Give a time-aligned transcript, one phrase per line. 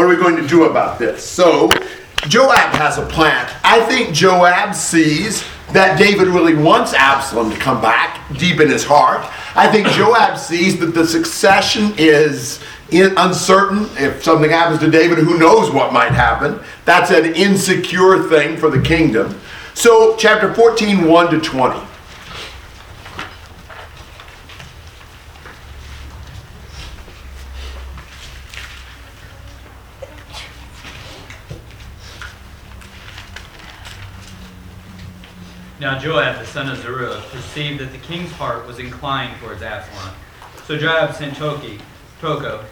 [0.00, 1.22] what are we going to do about this?
[1.22, 1.68] So,
[2.26, 3.46] Joab has a plan.
[3.62, 8.82] I think Joab sees that David really wants Absalom to come back deep in his
[8.82, 9.30] heart.
[9.54, 12.60] I think Joab sees that the succession is
[12.90, 13.90] in, uncertain.
[13.98, 16.60] If something happens to David, who knows what might happen?
[16.86, 19.38] That's an insecure thing for the kingdom.
[19.74, 21.89] So, chapter 14, 1 to 20.
[35.80, 40.14] Now Joab the son of Zeruiah perceived that the king's heart was inclined towards Absalom.
[40.66, 41.80] So Joab sent Toki,
[42.20, 42.66] Tekoa,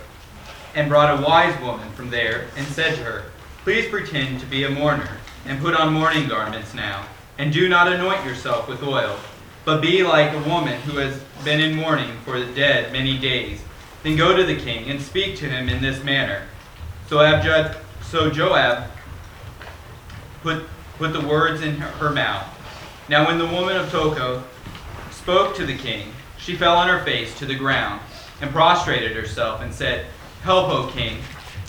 [0.75, 3.25] and brought a wise woman from there, and said to her,
[3.65, 7.07] Please pretend to be a mourner, and put on mourning garments now,
[7.39, 9.19] and do not anoint yourself with oil,
[9.65, 13.63] but be like a woman who has been in mourning for the dead many days.
[14.03, 16.43] Then go to the king, and speak to him in this manner.
[17.09, 18.91] So, Abjad, so Joab
[20.43, 20.67] put,
[20.99, 22.57] put the words in her, her mouth.
[23.09, 24.43] Now when the woman of Tekoa
[25.11, 28.03] spoke to the king, she fell on her face to the ground
[28.43, 30.07] and prostrated herself and said,
[30.43, 31.19] Help, O king.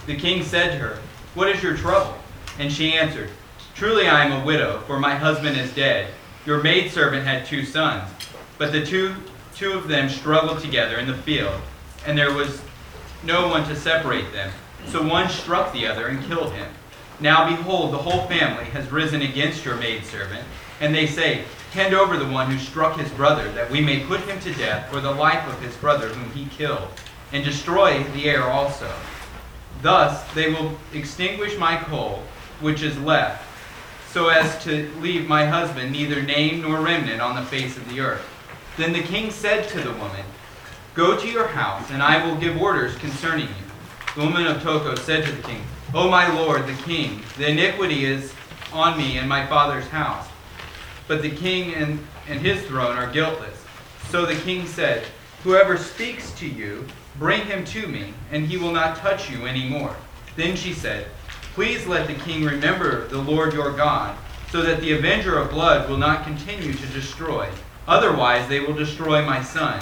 [0.05, 0.99] The king said to her,
[1.35, 2.15] What is your trouble?
[2.59, 3.29] And she answered,
[3.73, 6.11] Truly I am a widow, for my husband is dead.
[6.45, 8.09] Your maidservant had two sons,
[8.57, 9.15] but the two,
[9.55, 11.61] two of them struggled together in the field,
[12.05, 12.61] and there was
[13.23, 14.51] no one to separate them.
[14.87, 16.67] So one struck the other and killed him.
[17.21, 20.43] Now behold, the whole family has risen against your maidservant
[20.79, 24.21] and they say, Hand over the one who struck his brother, that we may put
[24.21, 26.87] him to death for the life of his brother whom he killed,
[27.31, 28.91] and destroy the heir also.
[29.83, 32.23] Thus they will extinguish my coal,
[32.59, 33.45] which is left,
[34.11, 37.99] so as to leave my husband neither name nor remnant on the face of the
[37.99, 38.27] earth.
[38.77, 40.25] Then the king said to the woman,
[40.95, 44.15] Go to your house, and I will give orders concerning you.
[44.15, 45.61] The woman of Tekoa said to the king,
[45.93, 48.33] O my lord, the king, the iniquity is
[48.73, 50.27] on me and my father's house
[51.09, 53.65] but the king and, and his throne are guiltless.
[54.09, 55.05] So the king said,
[55.43, 56.85] Whoever speaks to you,
[57.17, 59.95] bring him to me, and he will not touch you any more.
[60.35, 61.07] Then she said,
[61.55, 64.15] Please let the king remember the Lord your God,
[64.51, 67.49] so that the avenger of blood will not continue to destroy.
[67.87, 69.81] Otherwise, they will destroy my son.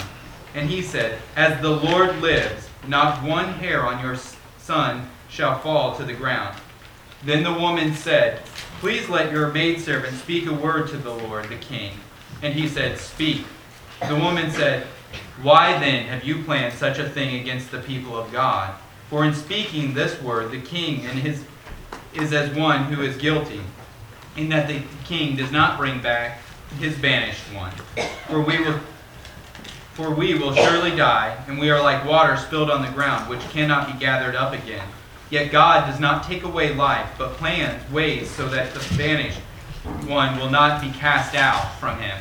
[0.54, 4.16] And he said, As the Lord lives, not one hair on your
[4.56, 6.56] son shall fall to the ground.
[7.22, 8.40] Then the woman said,
[8.80, 11.94] Please let your maidservant speak a word to the Lord, the king.
[12.42, 13.44] And he said, Speak.
[14.06, 14.86] The woman said,
[15.42, 18.72] Why then have you planned such a thing against the people of God?
[19.10, 21.44] For in speaking this word, the king and his
[22.14, 23.60] is as one who is guilty,
[24.36, 26.40] in that the king does not bring back
[26.78, 27.72] his banished one.
[28.28, 28.78] For we will
[29.94, 33.40] for we will surely die, and we are like water spilled on the ground, which
[33.50, 34.86] cannot be gathered up again.
[35.30, 39.40] Yet God does not take away life, but plans ways so that the banished
[40.06, 42.18] one will not be cast out from him.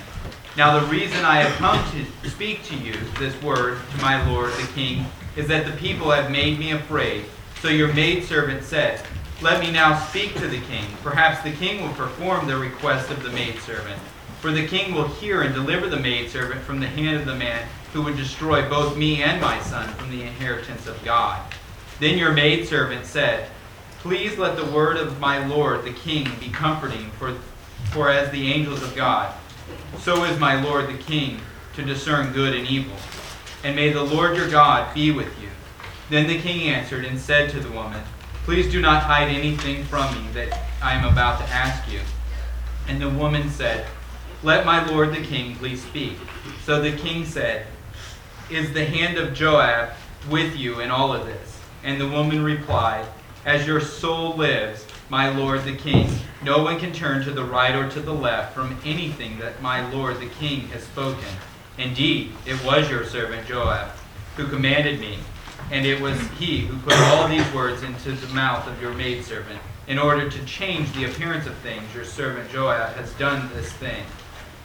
[0.57, 4.51] Now, the reason I have come to speak to you this word to my lord
[4.53, 7.25] the king is that the people have made me afraid.
[7.61, 9.01] So your maidservant said,
[9.41, 10.85] Let me now speak to the king.
[11.03, 13.99] Perhaps the king will perform the request of the maidservant.
[14.41, 17.67] For the king will hear and deliver the maidservant from the hand of the man
[17.93, 21.41] who would destroy both me and my son from the inheritance of God.
[21.99, 23.49] Then your maidservant said,
[23.99, 27.33] Please let the word of my lord the king be comforting, for,
[27.91, 29.33] for as the angels of God,
[29.99, 31.39] so is my lord the king
[31.73, 32.95] to discern good and evil.
[33.63, 35.49] And may the Lord your God be with you.
[36.09, 38.01] Then the king answered and said to the woman,
[38.45, 41.99] Please do not hide anything from me that I am about to ask you.
[42.87, 43.85] And the woman said,
[44.41, 46.17] Let my lord the king please speak.
[46.63, 47.67] So the king said,
[48.49, 49.89] Is the hand of Joab
[50.29, 51.46] with you in all of this?
[51.87, 53.05] And the woman replied,
[53.45, 56.09] As your soul lives, my lord the king,
[56.43, 59.89] no one can turn to the right or to the left from anything that my
[59.89, 61.29] lord the king has spoken.
[61.77, 63.91] Indeed, it was your servant Joab
[64.35, 65.17] who commanded me,
[65.71, 69.61] and it was he who put all these words into the mouth of your maidservant,
[69.87, 71.95] in order to change the appearance of things.
[71.95, 74.03] Your servant Joab has done this thing.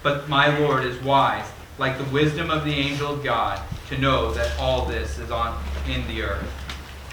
[0.02, 1.46] But my Lord is wise,
[1.78, 3.60] like the wisdom of the angel of God,
[3.90, 6.61] to know that all this is on in the earth.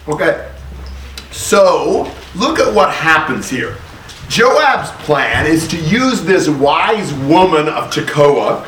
[0.07, 0.49] Okay.
[1.31, 3.77] So, look at what happens here.
[4.27, 8.67] Joab's plan is to use this wise woman of Tekoa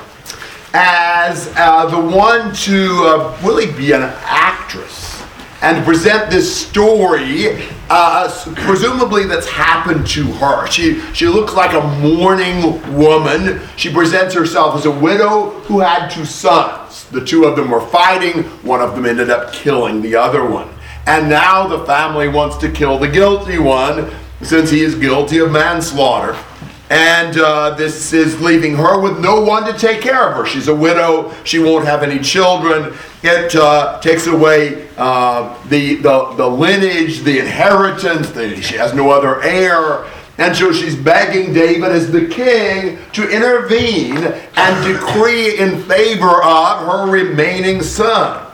[0.73, 5.21] as uh, the one to uh, really be an actress
[5.61, 10.65] and present this story, uh, presumably that's happened to her.
[10.67, 13.61] She, she looks like a mourning woman.
[13.77, 17.05] She presents herself as a widow who had two sons.
[17.05, 20.69] The two of them were fighting, one of them ended up killing the other one.
[21.07, 24.11] And now the family wants to kill the guilty one
[24.41, 26.37] since he is guilty of manslaughter.
[26.89, 30.45] And uh, this is leaving her with no one to take care of her.
[30.45, 31.33] She's a widow.
[31.45, 32.93] She won't have any children.
[33.23, 38.31] It uh, takes away uh, the, the, the lineage, the inheritance.
[38.31, 40.05] The, she has no other heir.
[40.37, 46.85] And so she's begging David as the king to intervene and decree in favor of
[46.87, 48.51] her remaining son.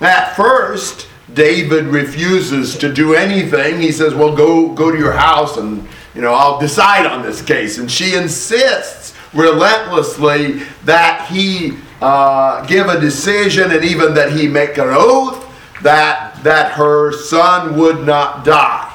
[0.00, 3.80] At first, David refuses to do anything.
[3.80, 7.42] He says, "Well, go go to your house and you know I'll decide on this
[7.42, 14.48] case." And she insists relentlessly that he uh, give a decision and even that he
[14.48, 15.46] make an oath
[15.82, 18.86] that that her son would not die.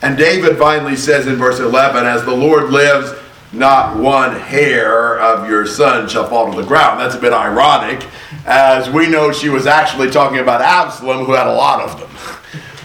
[0.00, 3.12] And David finally says in verse 11, "As the Lord lives."
[3.50, 7.00] Not one hair of your son shall fall to the ground.
[7.00, 8.06] That's a bit ironic,
[8.48, 12.08] as we know she was actually talking about Absalom, who had a lot of them.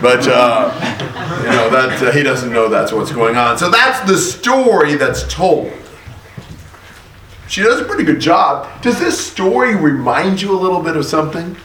[0.01, 0.73] But uh,
[1.39, 3.57] you know that uh, he doesn't know that's what's going on.
[3.57, 5.71] So that's the story that's told.
[7.47, 8.81] She does a pretty good job.
[8.81, 11.55] Does this story remind you a little bit of something?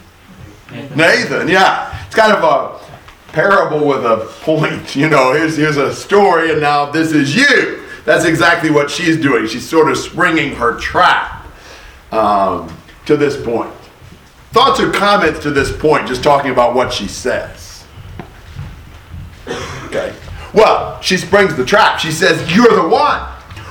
[0.70, 2.06] Nathan, Nathan yeah.
[2.06, 4.94] It's kind of a parable with a point.
[4.94, 7.84] You know, here's, here's a story, and now this is you.
[8.04, 9.46] That's exactly what she's doing.
[9.48, 11.46] She's sort of springing her trap
[12.12, 12.74] um,
[13.06, 13.72] to this point.
[14.52, 17.84] Thoughts or comments to this point, just talking about what she says?
[19.86, 20.14] Okay.
[20.54, 21.98] Well, she springs the trap.
[21.98, 23.20] She says, You're the one.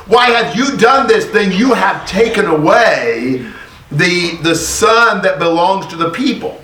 [0.07, 1.51] Why have you done this thing?
[1.51, 3.51] You have taken away
[3.91, 6.62] the, the son that belongs to the people.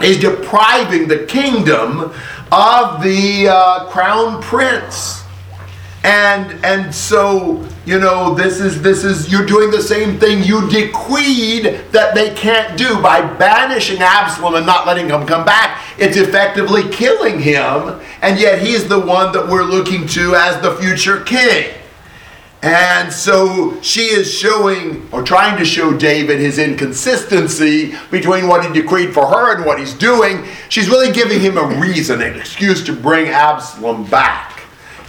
[0.00, 2.12] Is depriving the kingdom
[2.50, 5.21] of the uh, crown prince
[6.04, 10.68] and and so you know this is this is you're doing the same thing you
[10.68, 16.16] decreed that they can't do by banishing absalom and not letting him come back it's
[16.16, 21.20] effectively killing him and yet he's the one that we're looking to as the future
[21.22, 21.72] king
[22.62, 28.72] and so she is showing or trying to show David his inconsistency between what he
[28.72, 30.46] decreed for her and what he's doing.
[30.68, 34.51] She's really giving him a reason, an excuse to bring Absalom back.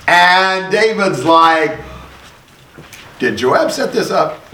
[0.07, 1.79] And David's like,
[3.19, 4.43] Did Joab set this up?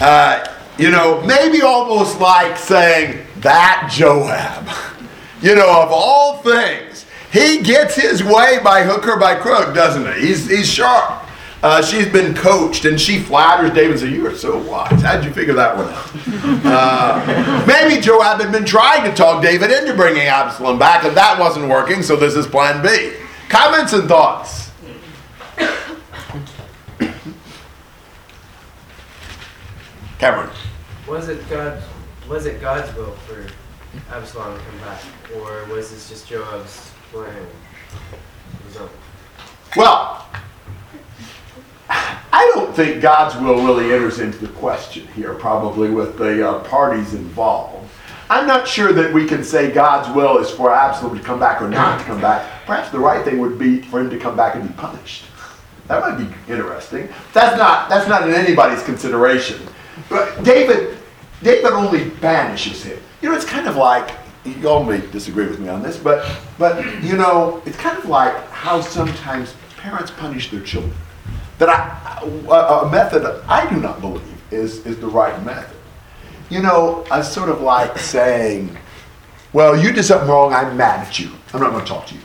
[0.00, 4.68] uh, you know, maybe almost like saying, That Joab.
[5.42, 10.06] You know, of all things, he gets his way by hook or by crook, doesn't
[10.14, 10.28] he?
[10.28, 11.22] He's, he's sharp.
[11.62, 15.02] Uh, she's been coached and she flatters David and says, You are so wise.
[15.02, 16.10] How'd you figure that one out?
[16.64, 21.38] Uh, maybe Joab had been trying to talk David into bringing Absalom back and that
[21.40, 23.25] wasn't working, so this is plan B.
[23.48, 24.70] Comments and thoughts?
[30.18, 30.50] Cameron.
[31.08, 31.82] Was it God?
[32.28, 33.46] Was it God's will for
[34.10, 35.00] Absalom to come back,
[35.36, 37.46] or was this just Joab's plan?
[39.76, 40.26] Well,
[41.88, 46.64] I don't think God's will really enters into the question here, probably with the uh,
[46.64, 47.85] parties involved.
[48.28, 51.62] I'm not sure that we can say God's will is for Absalom to come back
[51.62, 52.64] or not to come back.
[52.66, 55.24] Perhaps the right thing would be for him to come back and be punished.
[55.86, 57.08] That might be interesting.
[57.32, 59.60] That's not that's not in anybody's consideration.
[60.08, 60.98] But David
[61.42, 62.98] David only banishes him.
[63.22, 64.10] You know, it's kind of like
[64.44, 66.28] you all may disagree with me on this, but
[66.58, 70.94] but you know, it's kind of like how sometimes parents punish their children.
[71.58, 75.75] That I, a, a method I do not believe is is the right method
[76.50, 78.76] you know, I sort of like saying,
[79.52, 81.30] well, you did something wrong, I'm mad at you.
[81.52, 82.20] I'm not going to talk to you.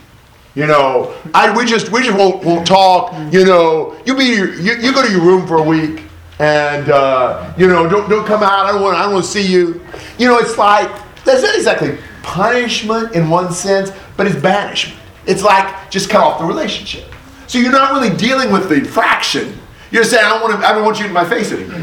[0.54, 3.14] You know, I, we just we just won't, won't talk.
[3.32, 6.02] You know, you be you, you go to your room for a week,
[6.38, 8.66] and uh, you know don't don't come out.
[8.66, 9.80] I don't want I don't want to see you.
[10.18, 10.90] You know, it's like
[11.24, 15.00] that's not exactly punishment in one sense, but it's banishment.
[15.26, 17.06] It's like just cut off the relationship.
[17.46, 19.58] So you're not really dealing with the infraction.
[19.90, 21.78] You're saying I don't want to I don't want you in my face anymore.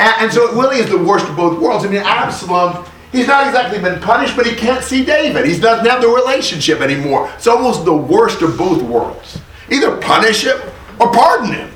[0.00, 1.84] And, and so it really is the worst of both worlds.
[1.84, 5.44] I mean, Absalom, he's not exactly been punished, but he can't see David.
[5.44, 7.30] He doesn't have the relationship anymore.
[7.34, 9.38] It's almost the worst of both worlds.
[9.70, 10.58] Either punish him
[10.98, 11.70] or pardon him.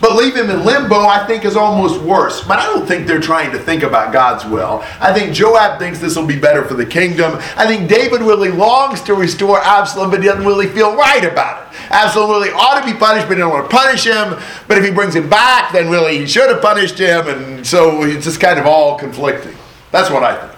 [0.00, 2.40] But leave him in limbo, I think, is almost worse.
[2.42, 4.84] But I don't think they're trying to think about God's will.
[5.00, 7.32] I think Joab thinks this will be better for the kingdom.
[7.56, 11.62] I think David really longs to restore Absalom, but he doesn't really feel right about
[11.72, 11.80] it.
[11.90, 14.38] Absalom really ought to be punished, but he don't want to punish him.
[14.68, 17.26] But if he brings him back, then really he should have punished him.
[17.26, 19.56] And so it's just kind of all conflicting.
[19.90, 20.52] That's what I think.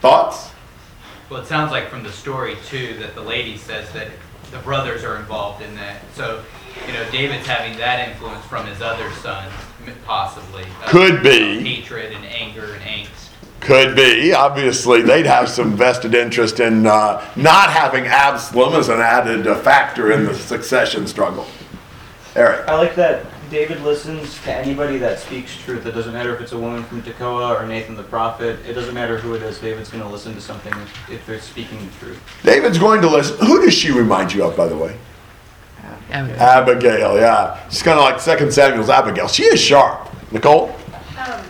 [0.00, 0.50] Thoughts?
[1.28, 4.08] Well, it sounds like from the story, too, that the lady says that
[4.54, 6.00] the brothers are involved in that.
[6.14, 6.42] So,
[6.86, 9.52] you know, David's having that influence from his other sons,
[10.06, 10.64] possibly.
[10.86, 11.60] Could be.
[11.62, 13.30] Hatred and anger and angst.
[13.60, 14.32] Could be.
[14.32, 19.56] Obviously, they'd have some vested interest in uh, not having Absalom as an added uh,
[19.56, 21.46] factor in the succession struggle.
[22.36, 22.68] Eric.
[22.68, 25.86] I like that David listens to anybody that speaks truth.
[25.86, 28.58] It doesn't matter if it's a woman from Tekoa or Nathan the prophet.
[28.66, 29.60] It doesn't matter who it is.
[29.60, 32.20] David's going to listen to something if, if they're speaking the truth.
[32.42, 33.36] David's going to listen.
[33.46, 34.98] Who does she remind you of, by the way?
[36.10, 37.68] Abigail, yeah.
[37.68, 39.28] She's kind of like Second Samuel's Abigail.
[39.28, 40.10] She is sharp.
[40.32, 40.70] Nicole?
[41.16, 41.46] Um,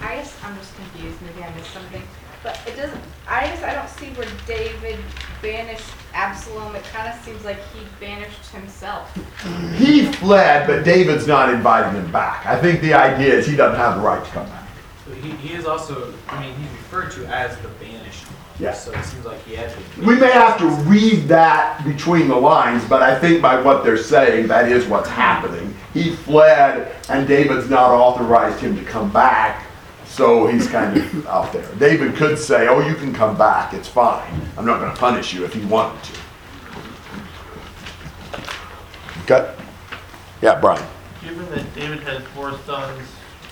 [0.00, 1.20] I guess I'm just confused.
[1.20, 2.02] Maybe I missed something,
[2.42, 3.02] but it doesn't.
[3.28, 4.98] I guess I don't see where David
[5.42, 6.74] banished Absalom.
[6.76, 9.14] It kind of seems like he banished himself.
[9.76, 12.46] He fled, but David's not inviting him back.
[12.46, 14.68] I think the idea is he doesn't have the right to come back.
[15.08, 18.26] But he, he is also, I mean, he's referred to as the banished.
[18.58, 18.72] Yeah.
[18.74, 20.06] So it seems like he had to.
[20.06, 23.96] We may have to read that between the lines, but I think by what they're
[23.96, 25.74] saying, that is what's happening.
[25.94, 29.66] He fled, and David's not authorized him to come back,
[30.10, 31.66] so he's kind of out there.
[31.78, 34.40] David could say, Oh, you can come back, it's fine.
[34.58, 36.20] I'm not going to punish you if he wanted to.
[39.22, 39.54] Okay?
[40.42, 40.84] Yeah, Brian.
[41.22, 43.00] Given that David has four sons,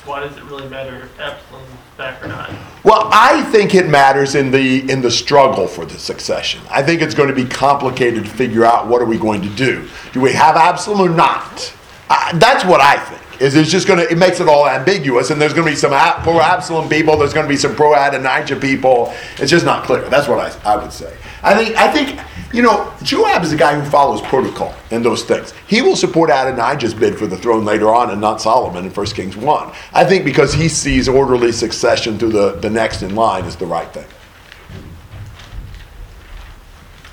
[0.05, 2.51] why does it really matter if Absalom's back or not?
[2.83, 6.63] Well, I think it matters in the in the struggle for the succession.
[6.71, 9.51] I think it's going to be complicated to figure out what are we going to
[9.51, 9.87] do.
[10.13, 11.75] Do we have Absalom or not?
[12.11, 13.23] Uh, that's what I think.
[13.41, 16.41] Is it's just to it makes it all ambiguous, and there's to be some pro
[16.41, 17.17] Absalom people.
[17.17, 19.15] There's to be some pro Adonijah people.
[19.37, 20.09] It's just not clear.
[20.09, 21.17] That's what I, I would say.
[21.45, 22.21] I think I think
[22.53, 25.55] you know Joab is a guy who follows protocol in those things.
[25.69, 29.07] He will support Adonijah's bid for the throne later on, and not Solomon in 1
[29.07, 29.73] Kings one.
[29.93, 33.67] I think because he sees orderly succession through the the next in line is the
[33.67, 34.07] right thing.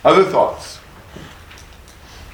[0.03, 0.79] Other thoughts?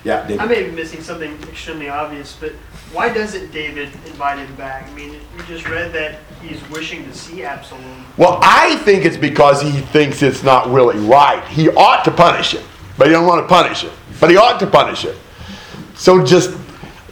[0.04, 0.40] Yeah, David.
[0.40, 2.54] I may be missing something extremely obvious, but
[2.92, 4.88] why doesn't David invite him back?
[4.90, 8.06] I mean, we just read that he's wishing to see Absalom.
[8.18, 11.48] Well, I think it's because he thinks it's not really right.
[11.48, 12.64] He ought to punish him,
[12.98, 13.92] but he don't want to punish him.
[14.20, 15.16] But he ought to punish him.
[15.94, 16.58] So just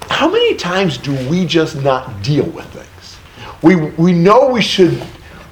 [0.09, 3.19] how many times do we just not deal with things?
[3.61, 5.01] We we know we should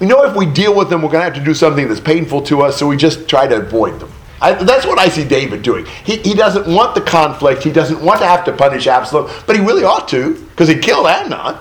[0.00, 2.00] we know if we deal with them we're going to have to do something that's
[2.00, 4.12] painful to us, so we just try to avoid them.
[4.40, 5.86] I, that's what I see David doing.
[6.04, 7.62] He, he doesn't want the conflict.
[7.62, 10.78] He doesn't want to have to punish Absalom, but he really ought to because he
[10.78, 11.58] killed Amnon.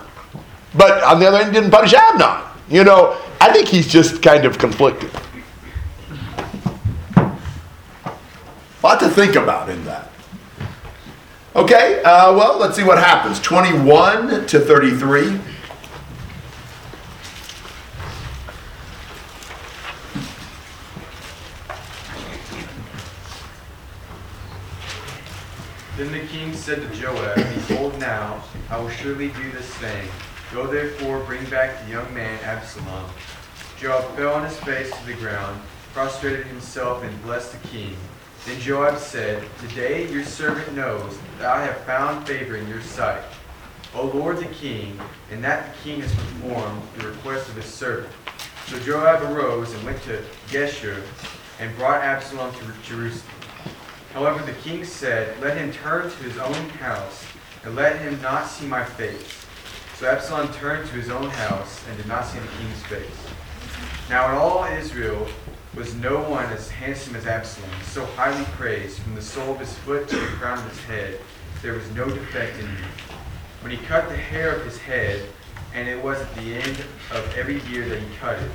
[0.75, 2.43] But on the other hand, he didn't punish Amnon.
[2.69, 5.09] You know, I think he's just kind of conflicted.
[7.15, 10.11] A lot to think about in that.
[11.55, 13.39] Okay, uh, well, let's see what happens.
[13.39, 15.39] 21 to 33.
[25.97, 30.05] Then the king said to Joab, Behold now, I will surely do this thing.
[30.51, 33.09] Go therefore, bring back the young man Absalom.
[33.79, 35.61] Joab fell on his face to the ground,
[35.93, 37.95] prostrated himself, and blessed the king.
[38.45, 43.23] Then Joab said, Today your servant knows that I have found favor in your sight,
[43.95, 44.99] O Lord the king,
[45.31, 48.11] and that the king has performed the request of his servant.
[48.65, 51.01] So Joab arose and went to Geshur
[51.61, 53.46] and brought Absalom to Jerusalem.
[54.17, 57.23] However, the king said, Let him turn to his own house,
[57.63, 59.45] and let him not see my face.
[59.95, 63.27] So Absalom turned to his own house, and did not see the king's face.
[64.09, 65.27] Now in all Israel
[65.75, 69.77] was no one as handsome as Absalom, so highly praised, from the sole of his
[69.77, 71.19] foot to the crown of his head,
[71.61, 72.89] there was no defect in him.
[73.61, 75.29] When he cut the hair of his head,
[75.75, 78.51] and it was at the end of every year that he cut it,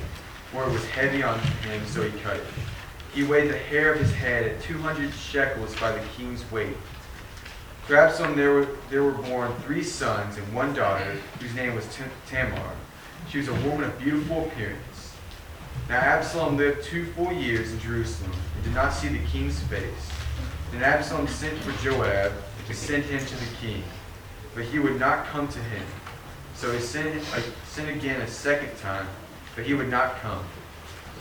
[0.51, 2.43] for it was heavy on him, so he cut it.
[3.13, 6.75] He weighed the hair of his head at 200 shekels by the king's weight.
[7.87, 11.85] To Absalom there were, there were born three sons and one daughter, whose name was
[12.27, 12.71] Tamar.
[13.29, 15.13] She was a woman of beautiful appearance.
[15.89, 20.11] Now Absalom lived two full years in Jerusalem and did not see the king's face.
[20.71, 22.31] Then Absalom sent for Joab
[22.67, 23.83] to send him to the king,
[24.55, 25.85] but he would not come to him.
[26.55, 29.05] So he sent, uh, sent again a second time,
[29.55, 30.43] but he would not come.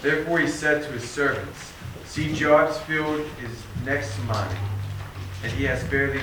[0.01, 1.73] Therefore he said to his servants,
[2.05, 4.57] See, Joab's field is next to mine,
[5.43, 6.21] and he has barely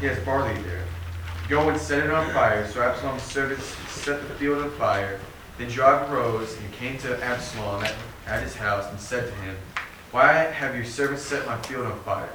[0.00, 0.84] he has barley there.
[1.48, 2.66] Go and set it on fire.
[2.66, 5.20] So Absalom's servants set the field on fire.
[5.58, 7.94] Then Joab arose and came to Absalom at,
[8.26, 9.56] at his house and said to him,
[10.10, 12.32] Why have your servants set my field on fire?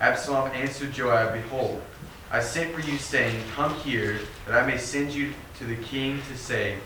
[0.00, 1.82] Absalom answered Joab, Behold,
[2.30, 6.20] I sent for you, saying, Come here, that I may send you to the king
[6.30, 6.76] to say,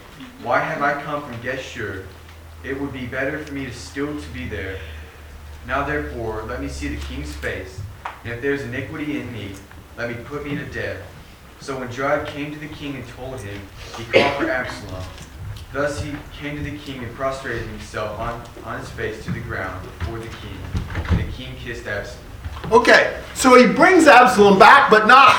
[0.43, 2.07] Why have I come from Geshur?
[2.65, 4.79] It would be better for me to still to be there
[5.67, 7.81] now therefore, let me see the king's face,
[8.25, 9.53] and if there is iniquity in me,
[9.97, 11.01] let me put me to death.
[11.61, 13.61] So when Joab came to the king and told him,
[13.97, 15.03] he called for Absalom.
[15.73, 19.41] Thus he came to the king and prostrated himself on, on his face to the
[19.41, 20.59] ground before the king.
[21.11, 22.25] And the king kissed Absalom.
[22.71, 25.35] Okay, so he brings Absalom back, but not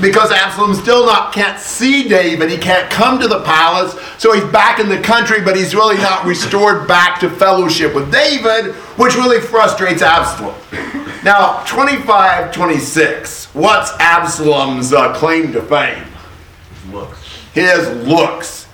[0.00, 2.50] because Absalom still not can't see David.
[2.50, 5.96] He can't come to the palace, so he's back in the country, but he's really
[5.98, 10.54] not restored back to fellowship with David, which really frustrates Absalom.
[11.24, 13.54] Now, 25, 26.
[13.54, 16.04] What's Absalom's uh, claim to fame?
[16.90, 17.18] Looks.
[17.52, 18.66] His looks.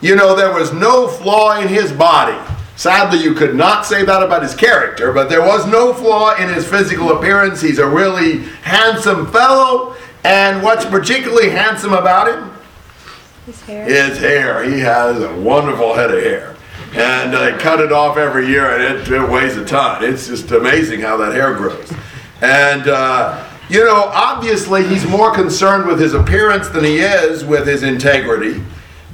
[0.00, 2.38] You know, there was no flaw in his body.
[2.76, 6.48] Sadly, you could not say that about his character, but there was no flaw in
[6.52, 7.60] his physical appearance.
[7.60, 9.94] He's a really handsome fellow.
[10.24, 12.50] And what's particularly handsome about him?
[13.46, 13.84] His hair.
[13.84, 14.62] His hair.
[14.62, 16.56] He has a wonderful head of hair.
[16.94, 20.04] And they cut it off every year, and it, it weighs a ton.
[20.04, 21.90] It's just amazing how that hair grows.
[22.42, 27.66] And, uh, you know, obviously he's more concerned with his appearance than he is with
[27.66, 28.62] his integrity.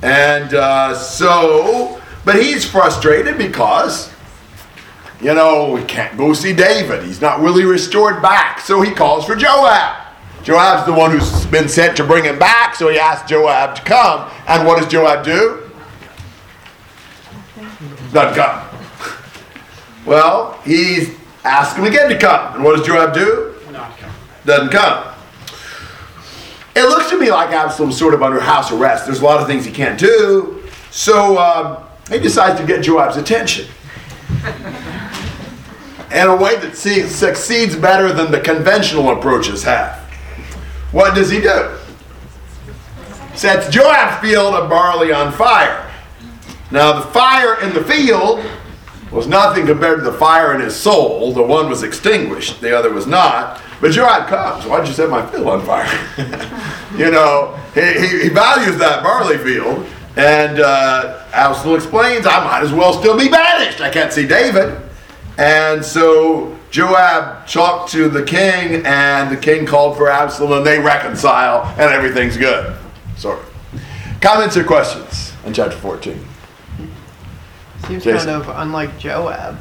[0.03, 4.13] And uh, so, but he's frustrated because,
[5.21, 7.05] you know, we can't go see David.
[7.05, 8.61] He's not really restored back.
[8.61, 10.08] So he calls for Joab.
[10.49, 13.83] Joab's the one who's been sent to bring him back, so he asks Joab to
[13.83, 14.31] come.
[14.47, 15.71] And what does Joab do?
[18.15, 18.67] Doesn't come.
[20.07, 21.15] Well, he's
[21.45, 22.55] asked him again to come.
[22.55, 23.57] And what does Joab do?
[24.47, 25.15] Doesn't come.
[26.75, 29.05] It looks to me like Absalom's sort of under house arrest.
[29.05, 30.63] There's a lot of things he can't do.
[30.91, 33.67] So um, he decides to get Joab's attention.
[36.11, 40.08] In a way that succeeds better than the conventional approaches have.
[40.93, 41.77] What does he do?
[43.35, 45.91] Sets Joab's field of barley on fire.
[46.71, 48.45] Now, the fire in the field
[49.11, 51.33] was nothing compared to the fire in his soul.
[51.33, 53.63] The one was extinguished, the other was not.
[53.81, 54.67] But Joab comes.
[54.67, 55.87] Why'd you set my field on fire?
[56.97, 59.87] you know, he, he, he values that barley field.
[60.17, 63.81] And uh, Absalom explains, I might as well still be banished.
[63.81, 64.77] I can't see David.
[65.39, 70.79] And so Joab talked to the king, and the king called for Absalom, and they
[70.79, 72.77] reconcile, and everything's good.
[73.17, 73.81] Sort of.
[74.21, 76.25] Comments or questions on chapter 14?
[77.87, 78.29] Seems Jason.
[78.29, 79.59] kind of unlike Joab.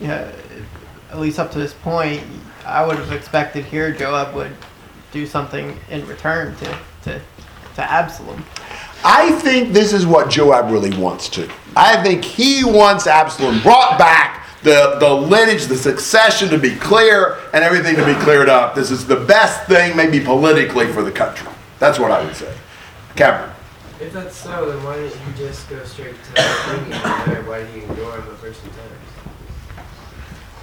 [0.00, 0.30] Yeah,
[1.10, 2.22] at least up to this point,
[2.66, 4.52] I would have expected here Joab would
[5.12, 7.20] do something in return to to,
[7.76, 8.44] to Absalom.
[9.04, 11.48] I think this is what Joab really wants to.
[11.76, 17.38] I think he wants Absalom brought back, the, the lineage, the succession to be clear,
[17.52, 18.74] and everything to be cleared up.
[18.74, 21.46] This is the best thing, maybe politically, for the country.
[21.78, 22.52] That's what I would say.
[23.14, 23.50] Cameron.
[24.00, 27.42] If that's so, then why didn't you just go straight to bringing him there?
[27.44, 29.86] Why did you ignore him the first two times?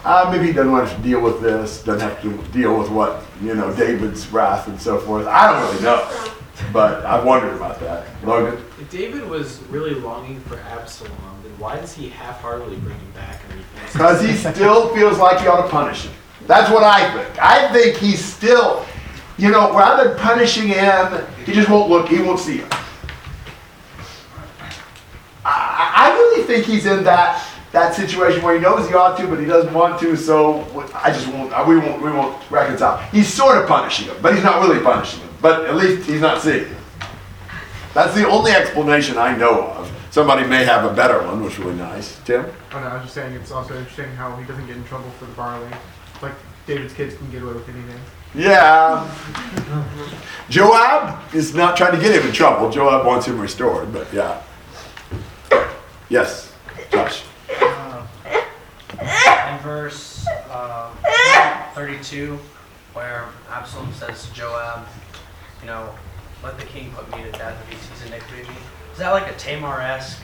[0.04, 3.24] Uh, maybe he doesn't want to deal with this, doesn't have to deal with what,
[3.42, 5.28] you know, David's wrath and so forth.
[5.28, 6.34] I don't really know,
[6.72, 8.08] but I've wondered about that.
[8.24, 8.64] Logan?
[8.80, 11.12] If David was really longing for Absalom,
[11.44, 13.94] then why does he half-heartedly bring him back and refuse?
[13.94, 16.14] Because he still feels like he ought to punish him.
[16.48, 17.42] That's what I think.
[17.42, 18.86] I think he's still,
[19.38, 22.70] you know, rather than punishing him, he just won't look, he won't see him.
[25.44, 29.28] I, I really think he's in that that situation where he knows he ought to,
[29.28, 30.18] but he doesn't want to.
[30.18, 30.62] So
[30.94, 31.52] I just won't.
[31.68, 32.02] We won't.
[32.02, 32.98] We won't reconcile.
[33.12, 35.30] He's sort of punishing him, but he's not really punishing him.
[35.42, 36.68] But at least he's not seeing.
[37.94, 39.92] That's the only explanation I know of.
[40.12, 42.20] Somebody may have a better one, which would be nice.
[42.26, 42.46] Tim.
[42.74, 45.10] Oh no, I was just saying it's also interesting how he doesn't get in trouble
[45.12, 45.70] for the barley.
[46.22, 46.34] Like
[46.68, 48.00] David's kids can get away with anything.
[48.34, 49.10] Yeah.
[50.50, 52.70] Joab is not trying to get him in trouble.
[52.70, 54.42] Joab wants him restored, but yeah.
[56.10, 56.54] Yes,
[56.92, 57.24] Josh.
[57.60, 60.94] in verse uh,
[61.74, 62.38] 32,
[62.94, 64.86] where Absalom says to Joab,
[65.62, 65.94] you know,
[66.44, 68.60] let the king put me to death if he sees iniquity in me.
[68.92, 70.20] Is that like a Tamar-esque,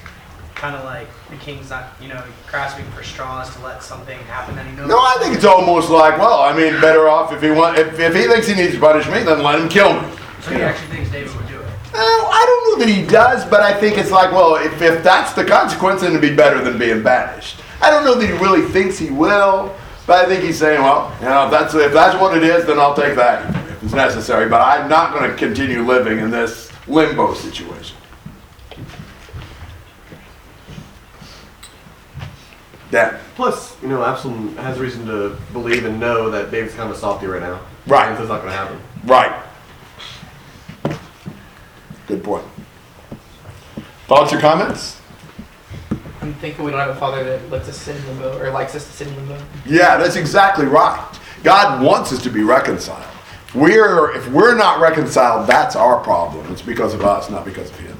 [0.55, 4.55] kind of like the king's not, you know, grasping for straws to let something happen
[4.55, 4.87] that he knows?
[4.87, 7.99] No, I think it's almost like, well, I mean, better off if he want, if,
[7.99, 10.17] if he thinks he needs to punish me, then let him kill me.
[10.41, 11.67] So he actually thinks David would do it.
[11.93, 15.03] Oh, I don't know that he does, but I think it's like, well, if, if
[15.03, 17.61] that's the consequence, then it'd be better than being banished.
[17.81, 19.75] I don't know that he really thinks he will,
[20.07, 22.65] but I think he's saying, well, you know, if that's if that's what it is,
[22.65, 23.56] then I'll take that
[23.87, 24.49] if it's necessary.
[24.49, 27.95] But I'm not going to continue living in this limbo situation.
[32.91, 33.19] Dan.
[33.35, 36.99] Plus, you know, Absalom has reason to believe and know that David's kind of a
[36.99, 37.59] softy right now.
[37.85, 38.07] Right.
[38.07, 38.79] And so it's not going to happen.
[39.05, 39.43] Right.
[42.07, 42.45] Good point.
[44.07, 45.01] Thoughts or comments?
[46.21, 48.73] I'm thinking we don't have a father that lets us sit in limbo or likes
[48.75, 49.37] us to sit in limbo.
[49.65, 51.05] Yeah, that's exactly right.
[51.43, 53.16] God wants us to be reconciled.
[53.55, 56.51] We're if we're not reconciled, that's our problem.
[56.51, 57.97] It's because of us, not because of him.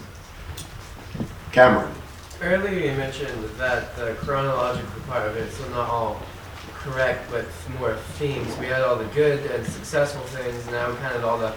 [1.51, 1.93] Cameron.
[2.41, 6.21] Earlier you mentioned that the chronological part of it, so not all
[6.75, 7.45] correct, but
[7.79, 8.55] more themes.
[8.57, 11.53] We had all the good and successful things, and now we kind of all the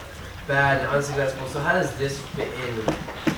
[0.46, 1.46] bad and unsuccessful.
[1.48, 2.76] So how does this fit in?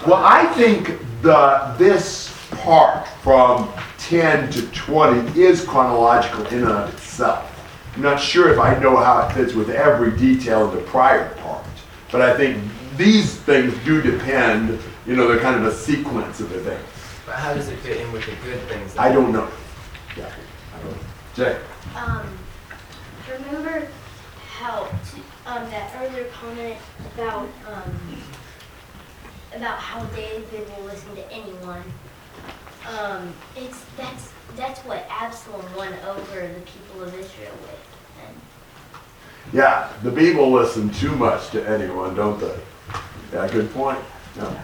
[0.07, 6.95] Well, I think the, this part from 10 to 20 is chronological in and of
[6.95, 7.52] itself.
[7.95, 11.29] I'm not sure if I know how it fits with every detail of the prior
[11.37, 11.67] part,
[12.11, 12.63] but I think
[12.97, 16.89] these things do depend, you know, they're kind of a sequence of events.
[17.27, 18.97] But how does it fit in with the good things?
[18.97, 19.49] I don't know.
[20.17, 20.33] Yeah,
[20.75, 21.03] I don't know.
[21.35, 21.59] Jay?
[21.95, 22.39] Um,
[23.31, 23.87] remember
[24.57, 24.89] how
[25.47, 26.79] um, that earlier comment
[27.15, 28.23] about um,
[29.55, 31.83] about how David will listen to anyone.
[32.99, 38.25] Um, it's that's that's what Absalom won over the people of Israel with.
[38.27, 38.37] And
[39.53, 42.59] Yeah, the people listen too much to anyone, don't they?
[43.33, 43.99] Yeah, good point.
[44.37, 44.63] Yeah.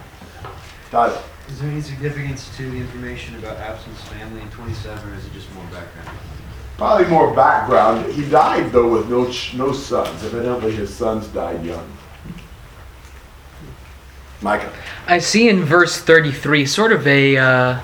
[0.91, 1.23] Tyler?
[1.49, 5.33] Is there any significance to the information about Absalom's family in 27, or is it
[5.33, 6.19] just more background?
[6.77, 8.13] Probably more background.
[8.13, 10.23] He died though with no ch- no sons.
[10.25, 11.91] Evidently, his sons died young.
[14.41, 14.73] Micah.
[15.09, 17.81] I see in verse 33 sort of a uh,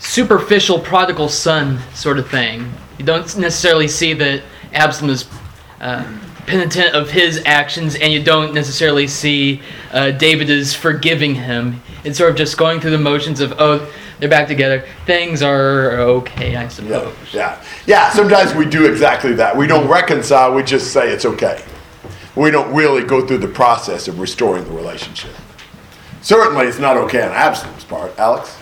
[0.00, 2.72] superficial prodigal son sort of thing.
[2.98, 5.28] You don't necessarily see that Absalom is
[5.80, 11.80] uh, penitent of his actions, and you don't necessarily see uh, David is forgiving him.
[12.02, 14.84] It's sort of just going through the motions of, oh, they're back together.
[15.06, 17.14] Things are okay, I suppose.
[17.32, 18.10] Yeah, yeah.
[18.10, 19.56] Sometimes we do exactly that.
[19.56, 20.54] We don't reconcile.
[20.54, 21.62] We just say it's okay.
[22.36, 25.32] We don't really go through the process of restoring the relationship.
[26.20, 28.18] Certainly, it's not okay on Absalom's part.
[28.18, 28.59] Alex.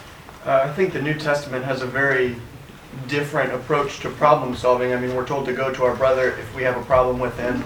[0.49, 2.35] Uh, I think the New Testament has a very
[3.07, 4.95] different approach to problem solving.
[4.95, 7.39] I mean, we're told to go to our brother if we have a problem with
[7.39, 7.65] him,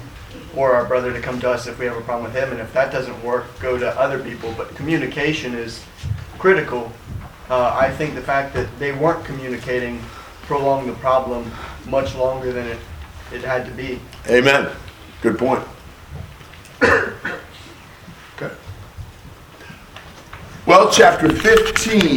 [0.56, 2.50] or our brother to come to us if we have a problem with him.
[2.50, 4.52] And if that doesn't work, go to other people.
[4.58, 5.84] But communication is
[6.40, 6.90] critical.
[7.48, 10.02] Uh, I think the fact that they weren't communicating
[10.46, 11.48] prolonged the problem
[11.86, 12.78] much longer than it,
[13.32, 14.00] it had to be.
[14.28, 14.74] Amen.
[15.20, 15.62] Good point.
[16.82, 18.52] okay.
[20.66, 22.12] Well, chapter 15